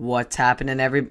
What's 0.00 0.36
happening, 0.36 0.80
every? 0.80 1.08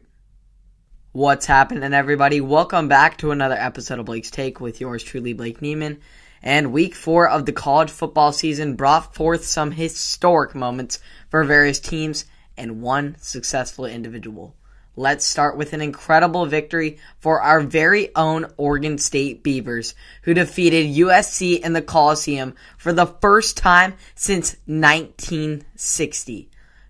What's 1.11 1.45
happening, 1.45 1.93
everybody? 1.93 2.41
Welcome 2.41 2.87
back 2.87 3.19
to 3.19 3.29
another 3.29 3.53
episode 3.53 3.99
of 3.99 4.07
Blake's 4.07 4.31
Take 4.31 4.59
with 4.59 4.81
yours 4.81 5.03
truly, 5.03 5.33
Blake 5.33 5.59
Neiman. 5.59 5.99
And 6.41 6.73
week 6.73 6.95
four 6.95 7.29
of 7.29 7.45
the 7.45 7.51
college 7.51 7.91
football 7.91 8.31
season 8.31 8.73
brought 8.73 9.13
forth 9.13 9.45
some 9.45 9.69
historic 9.69 10.55
moments 10.55 10.97
for 11.29 11.43
various 11.43 11.79
teams 11.79 12.25
and 12.57 12.81
one 12.81 13.15
successful 13.19 13.85
individual. 13.85 14.55
Let's 14.95 15.23
start 15.23 15.55
with 15.55 15.73
an 15.73 15.81
incredible 15.81 16.47
victory 16.47 16.97
for 17.19 17.43
our 17.43 17.61
very 17.61 18.09
own 18.15 18.47
Oregon 18.57 18.97
State 18.97 19.43
Beavers, 19.43 19.93
who 20.23 20.33
defeated 20.33 20.95
USC 20.95 21.59
in 21.59 21.73
the 21.73 21.83
Coliseum 21.83 22.55
for 22.79 22.91
the 22.91 23.05
first 23.05 23.55
time 23.55 23.93
since 24.15 24.55
1960. 24.65 26.49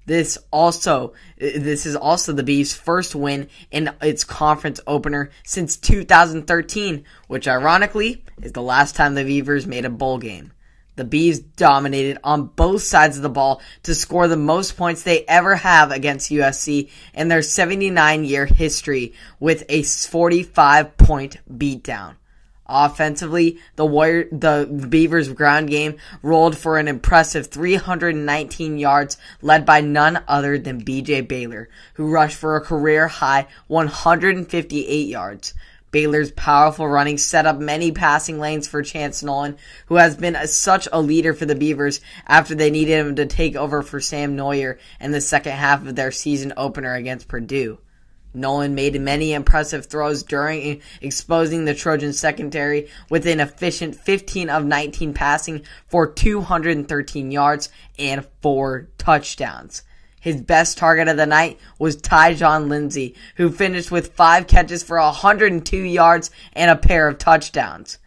This 0.09 0.39
also, 0.49 1.13
this 1.37 1.85
is 1.85 1.95
also 1.95 2.33
the 2.33 2.41
Beavs' 2.41 2.75
first 2.75 3.13
win 3.13 3.47
in 3.69 3.91
its 4.01 4.23
conference 4.23 4.81
opener 4.87 5.29
since 5.43 5.77
2013, 5.77 7.05
which 7.27 7.47
ironically 7.47 8.23
is 8.41 8.53
the 8.53 8.61
last 8.63 8.95
time 8.95 9.13
the 9.13 9.23
Beavers 9.23 9.67
made 9.67 9.85
a 9.85 9.89
bowl 9.91 10.17
game. 10.17 10.51
The 10.95 11.05
Beavs 11.05 11.43
dominated 11.55 12.17
on 12.23 12.47
both 12.47 12.81
sides 12.81 13.17
of 13.17 13.21
the 13.21 13.29
ball 13.29 13.61
to 13.83 13.93
score 13.93 14.27
the 14.27 14.35
most 14.35 14.75
points 14.77 15.03
they 15.03 15.25
ever 15.27 15.57
have 15.57 15.91
against 15.91 16.31
USC 16.31 16.89
in 17.13 17.27
their 17.27 17.43
79 17.43 18.25
year 18.25 18.47
history 18.47 19.13
with 19.39 19.63
a 19.69 19.83
45 19.83 20.97
point 20.97 21.37
beatdown. 21.47 22.15
Offensively, 22.71 23.57
the 23.77 23.85
Warrior, 23.85 24.29
the 24.31 24.87
Beavers 24.87 25.27
ground 25.29 25.69
game 25.69 25.97
rolled 26.21 26.55
for 26.55 26.77
an 26.77 26.87
impressive 26.87 27.47
319 27.47 28.77
yards, 28.77 29.17
led 29.41 29.65
by 29.65 29.81
none 29.81 30.23
other 30.27 30.59
than 30.59 30.85
BJ 30.85 31.27
Baylor, 31.27 31.67
who 31.95 32.11
rushed 32.11 32.37
for 32.37 32.55
a 32.55 32.61
career 32.61 33.07
high 33.07 33.47
158 33.67 35.07
yards. 35.07 35.55
Baylor's 35.89 36.31
powerful 36.31 36.87
running 36.87 37.17
set 37.17 37.47
up 37.47 37.57
many 37.57 37.91
passing 37.91 38.37
lanes 38.37 38.67
for 38.67 38.83
Chance 38.83 39.23
Nolan, 39.23 39.57
who 39.87 39.95
has 39.95 40.15
been 40.15 40.35
a, 40.35 40.47
such 40.47 40.87
a 40.91 41.01
leader 41.01 41.33
for 41.33 41.47
the 41.47 41.55
Beavers 41.55 42.01
after 42.27 42.53
they 42.53 42.69
needed 42.69 42.99
him 42.99 43.15
to 43.15 43.25
take 43.25 43.55
over 43.55 43.81
for 43.81 43.99
Sam 43.99 44.37
Noyer 44.37 44.77
in 44.99 45.11
the 45.11 45.21
second 45.21 45.53
half 45.53 45.87
of 45.87 45.95
their 45.95 46.11
season 46.11 46.53
opener 46.55 46.93
against 46.93 47.27
Purdue. 47.27 47.79
Nolan 48.33 48.75
made 48.75 48.99
many 49.01 49.33
impressive 49.33 49.87
throws 49.87 50.23
during 50.23 50.81
exposing 51.01 51.65
the 51.65 51.73
Trojan 51.73 52.13
secondary 52.13 52.89
with 53.09 53.25
an 53.25 53.39
efficient 53.39 53.95
15 53.95 54.49
of 54.49 54.65
19 54.65 55.13
passing 55.13 55.63
for 55.87 56.07
213 56.07 57.31
yards 57.31 57.69
and 57.97 58.25
four 58.41 58.87
touchdowns. 58.97 59.83
His 60.19 60.41
best 60.41 60.77
target 60.77 61.07
of 61.07 61.17
the 61.17 61.25
night 61.25 61.59
was 61.79 61.95
Tyjon 61.95 62.67
Lindsey, 62.67 63.15
who 63.37 63.51
finished 63.51 63.89
with 63.89 64.13
five 64.13 64.47
catches 64.47 64.83
for 64.83 64.99
102 64.99 65.77
yards 65.77 66.29
and 66.53 66.69
a 66.69 66.75
pair 66.75 67.07
of 67.07 67.17
touchdowns. 67.17 67.97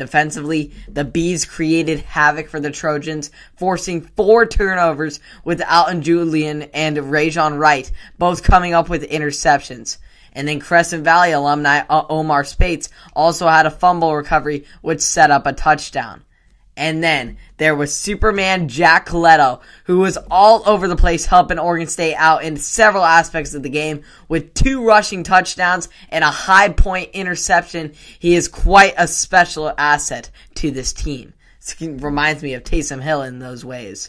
Defensively, 0.00 0.72
the 0.88 1.04
Bees 1.04 1.44
created 1.44 1.98
havoc 2.00 2.48
for 2.48 2.58
the 2.58 2.70
Trojans, 2.70 3.30
forcing 3.58 4.00
four 4.00 4.46
turnovers 4.46 5.20
with 5.44 5.60
Alton 5.60 6.00
Julian 6.00 6.62
and 6.72 6.96
Rejzohn 6.96 7.58
Wright, 7.58 7.92
both 8.16 8.42
coming 8.42 8.72
up 8.72 8.88
with 8.88 9.10
interceptions. 9.10 9.98
And 10.32 10.48
then 10.48 10.58
Crescent 10.58 11.04
Valley 11.04 11.32
alumni 11.32 11.82
uh, 11.90 12.06
Omar 12.08 12.44
Speights 12.44 12.88
also 13.14 13.46
had 13.46 13.66
a 13.66 13.70
fumble 13.70 14.16
recovery, 14.16 14.64
which 14.80 15.02
set 15.02 15.30
up 15.30 15.46
a 15.46 15.52
touchdown. 15.52 16.24
And 16.80 17.04
then 17.04 17.36
there 17.58 17.74
was 17.74 17.94
Superman 17.94 18.66
Jack 18.66 19.06
Colletto, 19.06 19.60
who 19.84 19.98
was 19.98 20.16
all 20.30 20.66
over 20.66 20.88
the 20.88 20.96
place 20.96 21.26
helping 21.26 21.58
Oregon 21.58 21.86
State 21.86 22.14
out 22.14 22.42
in 22.42 22.56
several 22.56 23.04
aspects 23.04 23.52
of 23.52 23.62
the 23.62 23.68
game 23.68 24.02
with 24.28 24.54
two 24.54 24.82
rushing 24.82 25.22
touchdowns 25.22 25.90
and 26.08 26.24
a 26.24 26.30
high 26.30 26.70
point 26.70 27.10
interception. 27.12 27.92
He 28.18 28.34
is 28.34 28.48
quite 28.48 28.94
a 28.96 29.06
special 29.06 29.74
asset 29.76 30.30
to 30.54 30.70
this 30.70 30.94
team. 30.94 31.34
It 31.78 32.02
reminds 32.02 32.42
me 32.42 32.54
of 32.54 32.64
Taysom 32.64 33.02
Hill 33.02 33.24
in 33.24 33.40
those 33.40 33.62
ways. 33.62 34.08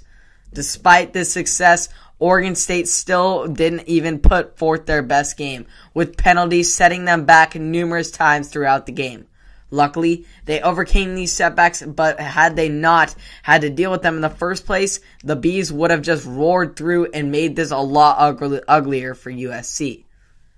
Despite 0.54 1.12
this 1.12 1.30
success, 1.30 1.90
Oregon 2.20 2.56
State 2.56 2.88
still 2.88 3.48
didn't 3.48 3.90
even 3.90 4.20
put 4.20 4.58
forth 4.58 4.86
their 4.86 5.04
best 5.04 5.36
game, 5.36 5.66
with 5.94 6.16
penalties 6.16 6.74
setting 6.74 7.04
them 7.04 7.26
back 7.26 7.54
numerous 7.54 8.12
times 8.12 8.48
throughout 8.48 8.86
the 8.86 8.94
game. 8.94 9.28
Luckily, 9.72 10.26
they 10.46 10.62
overcame 10.62 11.16
these 11.16 11.32
setbacks, 11.32 11.82
but 11.82 12.20
had 12.20 12.58
they 12.58 12.68
not 12.68 13.16
had 13.42 13.62
to 13.62 13.70
deal 13.70 13.90
with 13.90 14.02
them 14.02 14.16
in 14.16 14.22
the 14.22 14.30
first 14.30 14.66
place, 14.66 15.00
the 15.24 15.38
Bees 15.38 15.72
would 15.72 15.92
have 15.92 16.02
just 16.02 16.26
roared 16.26 16.76
through 16.76 17.08
and 17.14 17.32
made 17.32 17.56
this 17.56 17.72
a 17.72 17.78
lot 17.78 18.18
ugly, 18.20 18.60
uglier 18.68 19.16
for 19.16 19.32
USC. 19.32 20.04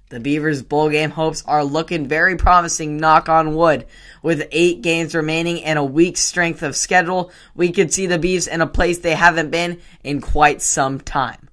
The 0.10 0.20
Beavers' 0.20 0.62
bowl 0.62 0.90
game 0.90 1.12
hopes 1.12 1.44
are 1.48 1.64
looking 1.64 2.08
very 2.08 2.36
promising, 2.36 2.98
knock 2.98 3.30
on 3.30 3.56
wood. 3.56 3.86
With 4.22 4.48
eight 4.52 4.82
games 4.82 5.16
remaining 5.16 5.64
and 5.64 5.80
a 5.80 5.84
week's 5.84 6.22
strength 6.22 6.62
of 6.62 6.76
schedule, 6.76 7.32
we 7.56 7.72
could 7.72 7.94
see 7.94 8.06
the 8.06 8.20
Beavs 8.20 8.48
in 8.48 8.62
a 8.62 8.68
place 8.68 9.00
they 9.00 9.16
haven't 9.16 9.50
been 9.50 9.80
in 10.04 10.22
quite 10.22 10.62
some 10.62 11.00
time. 11.00 11.50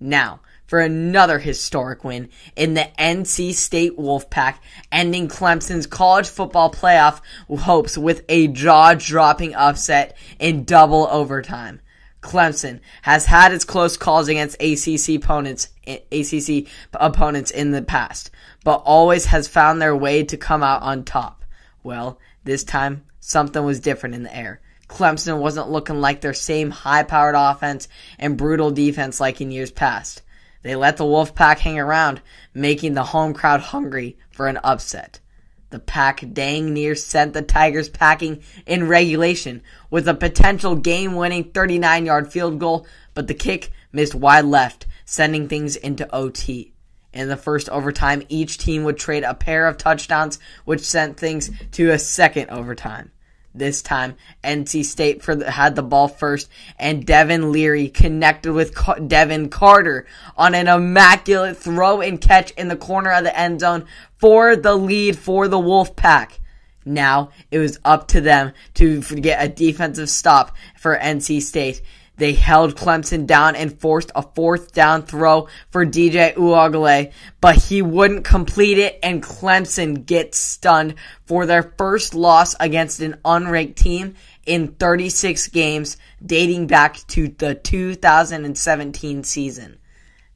Now, 0.00 0.40
for 0.66 0.80
another 0.80 1.38
historic 1.38 2.04
win 2.04 2.28
in 2.56 2.74
the 2.74 2.88
NC 2.98 3.52
State 3.54 3.98
Wolfpack, 3.98 4.56
ending 4.90 5.28
Clemson's 5.28 5.86
college 5.86 6.28
football 6.28 6.70
playoff 6.70 7.20
hopes 7.60 7.98
with 7.98 8.24
a 8.28 8.48
jaw 8.48 8.94
dropping 8.94 9.54
upset 9.54 10.16
in 10.38 10.64
double 10.64 11.06
overtime. 11.10 11.80
Clemson 12.24 12.80
has 13.02 13.26
had 13.26 13.52
its 13.52 13.66
close 13.66 13.98
calls 13.98 14.28
against 14.28 14.60
ACC 14.60 15.16
opponents, 15.22 15.68
ACC 15.86 16.66
opponents 16.94 17.50
in 17.50 17.70
the 17.70 17.82
past, 17.82 18.30
but 18.64 18.82
always 18.86 19.26
has 19.26 19.46
found 19.46 19.80
their 19.80 19.94
way 19.94 20.24
to 20.24 20.36
come 20.38 20.62
out 20.62 20.82
on 20.82 21.04
top. 21.04 21.44
Well, 21.82 22.18
this 22.44 22.64
time 22.64 23.04
something 23.20 23.62
was 23.62 23.78
different 23.78 24.14
in 24.14 24.22
the 24.22 24.34
air. 24.34 24.62
Clemson 24.88 25.38
wasn't 25.38 25.70
looking 25.70 26.00
like 26.00 26.22
their 26.22 26.34
same 26.34 26.70
high 26.70 27.02
powered 27.02 27.34
offense 27.36 27.88
and 28.18 28.38
brutal 28.38 28.70
defense 28.70 29.20
like 29.20 29.40
in 29.40 29.50
years 29.50 29.70
past. 29.70 30.22
They 30.64 30.74
let 30.74 30.96
the 30.96 31.04
Wolfpack 31.04 31.58
hang 31.58 31.78
around, 31.78 32.22
making 32.54 32.94
the 32.94 33.04
home 33.04 33.34
crowd 33.34 33.60
hungry 33.60 34.16
for 34.30 34.48
an 34.48 34.58
upset. 34.64 35.20
The 35.68 35.78
pack 35.78 36.24
dang 36.32 36.72
near 36.72 36.94
sent 36.94 37.34
the 37.34 37.42
Tigers 37.42 37.90
packing 37.90 38.42
in 38.64 38.88
regulation 38.88 39.60
with 39.90 40.08
a 40.08 40.14
potential 40.14 40.74
game 40.74 41.16
winning 41.16 41.44
39 41.52 42.06
yard 42.06 42.32
field 42.32 42.58
goal, 42.58 42.86
but 43.12 43.26
the 43.26 43.34
kick 43.34 43.72
missed 43.92 44.14
wide 44.14 44.46
left, 44.46 44.86
sending 45.04 45.48
things 45.48 45.76
into 45.76 46.12
OT. 46.14 46.72
In 47.12 47.28
the 47.28 47.36
first 47.36 47.68
overtime, 47.68 48.22
each 48.30 48.56
team 48.56 48.84
would 48.84 48.96
trade 48.96 49.22
a 49.22 49.34
pair 49.34 49.68
of 49.68 49.76
touchdowns, 49.76 50.38
which 50.64 50.80
sent 50.80 51.18
things 51.18 51.50
to 51.72 51.90
a 51.90 51.98
second 51.98 52.48
overtime. 52.48 53.10
This 53.56 53.82
time, 53.82 54.16
NC 54.42 54.84
State 54.84 55.22
the, 55.22 55.48
had 55.48 55.76
the 55.76 55.82
ball 55.82 56.08
first, 56.08 56.50
and 56.76 57.06
Devin 57.06 57.52
Leary 57.52 57.88
connected 57.88 58.52
with 58.52 58.74
Ca- 58.74 58.94
Devin 58.94 59.48
Carter 59.48 60.06
on 60.36 60.56
an 60.56 60.66
immaculate 60.66 61.56
throw 61.56 62.00
and 62.00 62.20
catch 62.20 62.50
in 62.52 62.66
the 62.66 62.76
corner 62.76 63.12
of 63.12 63.22
the 63.22 63.38
end 63.38 63.60
zone 63.60 63.86
for 64.16 64.56
the 64.56 64.74
lead 64.74 65.16
for 65.16 65.46
the 65.46 65.56
Wolfpack. 65.56 66.38
Now 66.84 67.30
it 67.52 67.58
was 67.58 67.78
up 67.84 68.08
to 68.08 68.20
them 68.20 68.52
to 68.74 69.00
get 69.00 69.44
a 69.44 69.48
defensive 69.48 70.10
stop 70.10 70.56
for 70.76 70.98
NC 70.98 71.40
State. 71.40 71.80
They 72.16 72.32
held 72.32 72.76
Clemson 72.76 73.26
down 73.26 73.56
and 73.56 73.80
forced 73.80 74.12
a 74.14 74.22
fourth 74.22 74.72
down 74.72 75.02
throw 75.02 75.48
for 75.70 75.84
DJ 75.84 76.34
Uiagalelei, 76.34 77.12
but 77.40 77.56
he 77.56 77.82
wouldn't 77.82 78.24
complete 78.24 78.78
it 78.78 78.98
and 79.02 79.22
Clemson 79.22 80.06
gets 80.06 80.38
stunned 80.38 80.94
for 81.26 81.44
their 81.46 81.74
first 81.76 82.14
loss 82.14 82.54
against 82.60 83.00
an 83.00 83.16
unranked 83.24 83.76
team 83.76 84.14
in 84.46 84.68
36 84.68 85.48
games 85.48 85.96
dating 86.24 86.66
back 86.68 86.96
to 87.08 87.28
the 87.28 87.54
2017 87.54 89.24
season. 89.24 89.78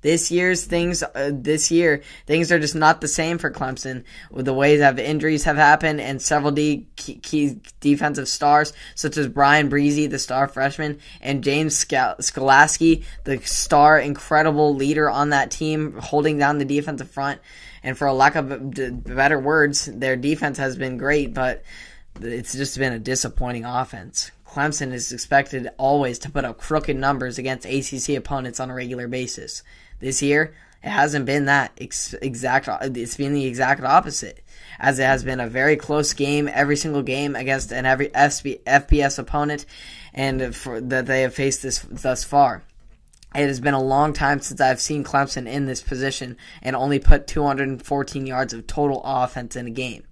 This 0.01 0.31
year's 0.31 0.65
things, 0.65 1.03
uh, 1.03 1.31
this 1.33 1.71
year, 1.71 2.03
things 2.27 2.53
are 2.53 2.61
just 2.61 2.77
not 2.77 3.01
the 3.01 3.09
same 3.09 3.39
for 3.39 3.51
Clemson 3.51 4.05
with 4.31 4.45
the 4.45 4.55
way 4.55 4.77
that 4.77 4.99
injuries 4.99 5.45
have 5.45 5.57
happened 5.57 6.01
and 6.01 6.23
several 6.23 6.53
key, 6.53 6.85
key 6.95 7.61
defensive 7.81 8.29
stars, 8.29 8.73
such 8.95 9.17
as 9.17 9.27
Bryan 9.27 9.69
Bresee, 9.69 10.09
the 10.09 10.19
star 10.19 10.47
freshman, 10.47 11.01
and 11.21 11.43
James 11.43 11.85
Skalski, 11.85 13.05
the 13.25 13.39
star, 13.43 13.99
incredible 13.99 14.75
leader 14.75 15.11
on 15.11 15.31
that 15.31 15.51
team, 15.51 15.95
holding 15.99 16.39
down 16.39 16.59
the 16.59 16.65
defensive 16.65 17.11
front. 17.11 17.41
And 17.83 17.99
for 17.99 18.07
a 18.07 18.13
lack 18.13 18.37
of 18.37 19.05
better 19.05 19.39
words, 19.39 19.87
their 19.87 20.17
defense 20.17 20.59
has 20.59 20.77
been 20.77 20.97
great, 20.97 21.35
but 21.35 21.65
it's 22.21 22.53
just 22.53 22.79
been 22.79 22.93
a 22.93 22.99
disappointing 22.99 23.65
offense. 23.65 24.31
Clemson 24.47 24.93
is 24.93 25.13
expected 25.13 25.69
always 25.77 26.19
to 26.21 26.31
put 26.31 26.45
up 26.45 26.59
crooked 26.59 26.97
numbers 26.97 27.39
against 27.39 27.67
ACC 27.67 28.17
opponents 28.17 28.61
on 28.61 28.71
a 28.71 28.75
regular 28.75 29.07
basis. 29.07 29.63
This 30.01 30.23
year, 30.23 30.55
it 30.83 30.91
hasn't 30.91 31.27
been 31.27 31.47
that 31.47 31.73
ex- 31.81 32.15
exact. 32.23 32.69
It's 32.97 33.17
been 33.17 33.35
the 33.35 33.47
exact 33.47 33.83
opposite, 33.83 34.45
as 34.79 34.99
it 34.99 35.05
has 35.05 35.25
been 35.25 35.41
a 35.41 35.49
very 35.49 35.77
close 35.77 36.13
game 36.13 36.49
every 36.53 36.77
single 36.77 37.03
game 37.03 37.35
against 37.35 37.73
an 37.73 37.85
every 37.85 38.09
FBS 38.09 39.19
opponent, 39.19 39.67
and 40.15 40.55
for, 40.55 40.81
that 40.81 41.07
they 41.07 41.23
have 41.23 41.35
faced 41.35 41.63
this 41.63 41.81
thus 41.91 42.23
far. 42.23 42.63
it 43.35 43.47
has 43.47 43.61
been 43.61 43.75
a 43.75 43.83
long 43.83 44.13
time 44.13 44.41
since 44.41 44.61
I've 44.61 44.81
seen 44.81 45.03
Clemson 45.05 45.49
in 45.49 45.67
this 45.67 45.83
position 45.83 46.37
and 46.63 46.77
only 46.77 46.99
put 46.99 47.27
214 47.27 48.27
yards 48.27 48.53
of 48.53 48.67
total 48.67 49.03
offense 49.05 49.57
in 49.57 49.67
a 49.67 49.71
game. 49.71 50.05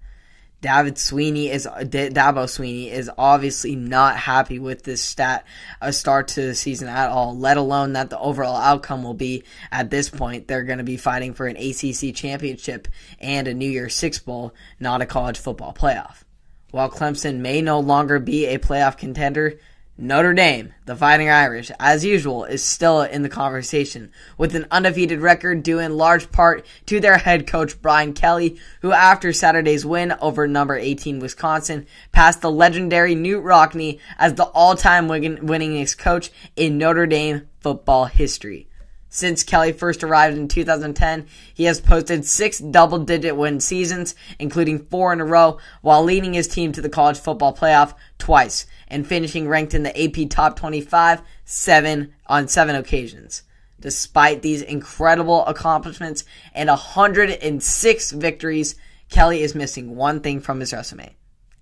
David 0.59 0.97
Sweeney 0.97 1.51
is 1.51 1.67
Dabo 1.67 2.45
Swinney 2.45 2.91
is 2.91 3.11
obviously 3.15 3.75
not 3.75 4.17
happy 4.17 4.57
with 4.57 4.83
this 4.83 5.01
stat 5.01 5.45
a 5.81 5.93
start 5.93 6.29
to 6.29 6.41
the 6.41 6.55
season 6.55 6.87
at 6.87 7.09
all. 7.09 7.37
Let 7.37 7.57
alone 7.57 7.93
that 7.93 8.09
the 8.09 8.17
overall 8.17 8.55
outcome 8.55 9.03
will 9.03 9.13
be 9.13 9.43
at 9.71 9.91
this 9.91 10.09
point 10.09 10.47
they're 10.47 10.63
going 10.63 10.79
to 10.79 10.83
be 10.83 10.97
fighting 10.97 11.35
for 11.35 11.45
an 11.45 11.57
ACC 11.57 12.15
championship 12.15 12.87
and 13.19 13.47
a 13.47 13.53
New 13.53 13.69
Year's 13.69 13.93
Six 13.93 14.17
bowl, 14.17 14.53
not 14.79 15.01
a 15.01 15.05
college 15.05 15.37
football 15.37 15.73
playoff. 15.73 16.23
While 16.71 16.89
Clemson 16.89 17.37
may 17.37 17.61
no 17.61 17.79
longer 17.79 18.19
be 18.19 18.47
a 18.47 18.57
playoff 18.57 18.97
contender, 18.97 19.59
Notre 19.99 20.35
Dame, 20.35 20.75
the 20.85 20.95
Fighting 20.95 21.27
Irish, 21.27 21.71
as 21.79 22.05
usual, 22.05 22.45
is 22.45 22.61
still 22.61 23.01
in 23.01 23.23
the 23.23 23.29
conversation, 23.29 24.11
with 24.37 24.53
an 24.53 24.67
undefeated 24.69 25.21
record 25.21 25.63
due 25.63 25.79
in 25.79 25.97
large 25.97 26.31
part 26.31 26.63
to 26.85 26.99
their 26.99 27.17
head 27.17 27.47
coach 27.47 27.81
Brian 27.81 28.13
Kelly, 28.13 28.59
who 28.81 28.91
after 28.91 29.33
Saturday's 29.33 29.87
win 29.87 30.13
over 30.21 30.47
number 30.47 30.77
18 30.77 31.17
Wisconsin, 31.17 31.87
passed 32.11 32.41
the 32.41 32.51
legendary 32.51 33.15
Knute 33.15 33.43
Rockne 33.43 33.99
as 34.19 34.35
the 34.35 34.43
all-time 34.43 35.07
winningest 35.07 35.97
coach 35.97 36.29
in 36.55 36.77
Notre 36.77 37.07
Dame 37.07 37.47
football 37.59 38.05
history. 38.05 38.66
Since 39.09 39.43
Kelly 39.43 39.71
first 39.71 40.03
arrived 40.03 40.37
in 40.37 40.47
2010, 40.47 41.27
he 41.53 41.63
has 41.63 41.79
posted 41.79 42.25
six 42.25 42.59
double 42.59 42.99
digit 42.99 43.35
win 43.35 43.59
seasons, 43.59 44.15
including 44.37 44.85
four 44.85 45.13
in 45.13 45.21
a 45.21 45.25
row, 45.25 45.59
while 45.81 46.03
leading 46.03 46.33
his 46.33 46.47
team 46.47 46.71
to 46.73 46.81
the 46.81 46.89
college 46.89 47.17
football 47.17 47.55
playoff 47.55 47.93
twice 48.17 48.65
and 48.87 49.07
finishing 49.07 49.47
ranked 49.47 49.73
in 49.73 49.83
the 49.83 50.03
AP 50.03 50.29
top 50.29 50.57
25 50.57 51.21
seven 51.45 52.13
on 52.27 52.47
seven 52.47 52.75
occasions. 52.75 53.43
Despite 53.79 54.41
these 54.41 54.61
incredible 54.61 55.45
accomplishments 55.45 56.25
and 56.53 56.67
106 56.67 58.11
victories, 58.11 58.75
Kelly 59.09 59.41
is 59.41 59.55
missing 59.55 59.95
one 59.95 60.19
thing 60.19 60.41
from 60.41 60.59
his 60.59 60.73
resume 60.73 61.15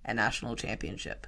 a 0.08 0.14
national 0.14 0.56
championship. 0.56 1.26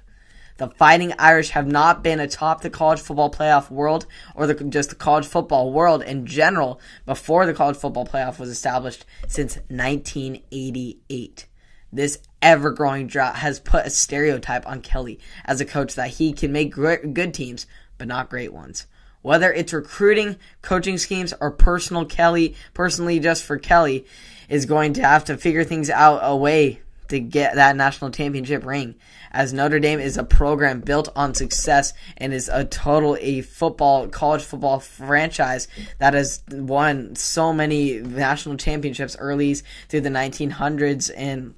The 0.58 0.68
Fighting 0.70 1.14
Irish 1.20 1.50
have 1.50 1.68
not 1.68 2.02
been 2.02 2.18
atop 2.18 2.62
the 2.62 2.70
college 2.70 3.00
football 3.00 3.30
playoff 3.30 3.70
world 3.70 4.06
or 4.34 4.48
the, 4.48 4.54
just 4.64 4.90
the 4.90 4.96
college 4.96 5.24
football 5.26 5.72
world 5.72 6.02
in 6.02 6.26
general 6.26 6.80
before 7.06 7.46
the 7.46 7.54
college 7.54 7.76
football 7.76 8.04
playoff 8.04 8.40
was 8.40 8.50
established 8.50 9.06
since 9.28 9.54
1988. 9.68 11.46
This 11.92 12.18
ever 12.42 12.72
growing 12.72 13.06
drought 13.06 13.36
has 13.36 13.60
put 13.60 13.86
a 13.86 13.90
stereotype 13.90 14.66
on 14.66 14.80
Kelly 14.80 15.20
as 15.44 15.60
a 15.60 15.64
coach 15.64 15.94
that 15.94 16.10
he 16.10 16.32
can 16.32 16.50
make 16.50 16.72
good 16.72 17.32
teams, 17.32 17.68
but 17.96 18.08
not 18.08 18.28
great 18.28 18.52
ones. 18.52 18.88
Whether 19.22 19.52
it's 19.52 19.72
recruiting, 19.72 20.38
coaching 20.60 20.98
schemes, 20.98 21.32
or 21.40 21.52
personal 21.52 22.04
Kelly, 22.04 22.56
personally 22.74 23.20
just 23.20 23.44
for 23.44 23.58
Kelly, 23.58 24.06
is 24.48 24.66
going 24.66 24.94
to 24.94 25.02
have 25.02 25.24
to 25.26 25.36
figure 25.36 25.64
things 25.64 25.88
out 25.88 26.18
a 26.20 26.36
way 26.36 26.80
to 27.08 27.20
get 27.20 27.54
that 27.54 27.76
national 27.76 28.10
championship 28.10 28.64
ring. 28.64 28.94
As 29.32 29.52
Notre 29.52 29.80
Dame 29.80 30.00
is 30.00 30.16
a 30.16 30.24
program 30.24 30.80
built 30.80 31.08
on 31.14 31.34
success 31.34 31.92
and 32.16 32.32
is 32.32 32.48
a 32.48 32.64
total 32.64 33.16
a 33.20 33.42
football 33.42 34.08
college 34.08 34.42
football 34.42 34.80
franchise 34.80 35.68
that 35.98 36.14
has 36.14 36.42
won 36.50 37.14
so 37.16 37.52
many 37.52 38.00
national 38.00 38.56
championships 38.56 39.16
early 39.18 39.54
through 39.88 40.00
the 40.00 40.08
1900s 40.08 41.10
and 41.16 41.54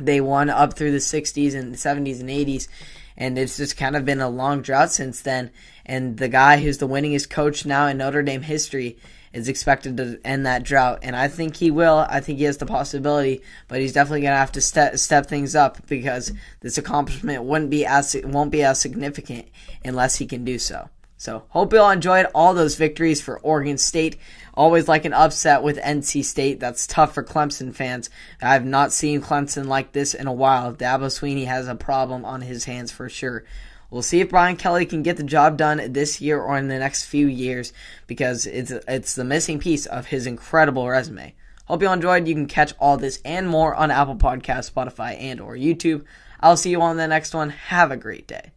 they 0.00 0.20
won 0.20 0.50
up 0.50 0.74
through 0.74 0.92
the 0.92 0.98
60s 0.98 1.54
and 1.54 1.74
70s 1.74 2.20
and 2.20 2.30
80s 2.30 2.68
and 3.16 3.38
it's 3.38 3.56
just 3.56 3.76
kind 3.76 3.96
of 3.96 4.04
been 4.04 4.20
a 4.20 4.28
long 4.28 4.62
drought 4.62 4.90
since 4.90 5.20
then 5.22 5.50
and 5.84 6.16
the 6.16 6.28
guy 6.28 6.58
who's 6.58 6.78
the 6.78 6.88
winningest 6.88 7.28
coach 7.30 7.66
now 7.66 7.86
in 7.86 7.98
Notre 7.98 8.22
Dame 8.22 8.42
history 8.42 8.98
is 9.32 9.48
expected 9.48 9.96
to 9.96 10.20
end 10.24 10.46
that 10.46 10.64
drought, 10.64 11.00
and 11.02 11.14
I 11.14 11.28
think 11.28 11.56
he 11.56 11.70
will. 11.70 12.06
I 12.08 12.20
think 12.20 12.38
he 12.38 12.44
has 12.44 12.56
the 12.56 12.66
possibility, 12.66 13.42
but 13.68 13.80
he's 13.80 13.92
definitely 13.92 14.22
going 14.22 14.32
to 14.32 14.38
have 14.38 14.52
to 14.52 14.60
step 14.60 14.98
step 14.98 15.26
things 15.26 15.54
up 15.54 15.86
because 15.86 16.32
this 16.60 16.78
accomplishment 16.78 17.44
wouldn't 17.44 17.70
be 17.70 17.86
as 17.86 18.16
won't 18.24 18.50
be 18.50 18.62
as 18.62 18.80
significant 18.80 19.48
unless 19.84 20.16
he 20.16 20.26
can 20.26 20.44
do 20.44 20.58
so. 20.58 20.88
So 21.20 21.42
hope 21.50 21.74
you 21.74 21.80
all 21.80 21.90
enjoyed 21.90 22.26
all 22.34 22.54
those 22.54 22.76
victories 22.76 23.20
for 23.20 23.38
Oregon 23.40 23.76
State. 23.76 24.16
Always 24.54 24.88
like 24.88 25.04
an 25.04 25.12
upset 25.12 25.62
with 25.62 25.76
NC 25.76 26.24
State. 26.24 26.60
That's 26.60 26.86
tough 26.86 27.12
for 27.12 27.22
Clemson 27.22 27.74
fans. 27.74 28.08
I've 28.40 28.64
not 28.64 28.90
seen 28.90 29.20
Clemson 29.20 29.66
like 29.66 29.92
this 29.92 30.14
in 30.14 30.26
a 30.26 30.32
while. 30.32 30.72
Dabo 30.72 31.08
Swinney 31.08 31.44
has 31.44 31.68
a 31.68 31.74
problem 31.74 32.24
on 32.24 32.40
his 32.40 32.64
hands 32.64 32.90
for 32.90 33.10
sure. 33.10 33.44
We'll 33.90 34.02
see 34.02 34.20
if 34.20 34.30
Brian 34.30 34.56
Kelly 34.56 34.86
can 34.86 35.02
get 35.02 35.16
the 35.16 35.24
job 35.24 35.56
done 35.56 35.92
this 35.92 36.20
year 36.20 36.40
or 36.40 36.56
in 36.56 36.68
the 36.68 36.78
next 36.78 37.06
few 37.06 37.26
years 37.26 37.72
because 38.06 38.46
it's 38.46 38.70
it's 38.70 39.14
the 39.14 39.24
missing 39.24 39.58
piece 39.58 39.86
of 39.86 40.06
his 40.06 40.26
incredible 40.26 40.88
resume. 40.88 41.34
Hope 41.64 41.82
you 41.82 41.88
all 41.88 41.94
enjoyed. 41.94 42.28
You 42.28 42.34
can 42.34 42.46
catch 42.46 42.72
all 42.78 42.96
this 42.96 43.20
and 43.24 43.48
more 43.48 43.74
on 43.74 43.90
Apple 43.90 44.16
Podcasts, 44.16 44.70
Spotify, 44.72 45.20
and 45.20 45.40
or 45.40 45.56
YouTube. 45.56 46.04
I'll 46.40 46.56
see 46.56 46.70
you 46.70 46.80
on 46.80 46.96
the 46.96 47.08
next 47.08 47.34
one. 47.34 47.50
Have 47.50 47.90
a 47.90 47.96
great 47.96 48.26
day. 48.26 48.52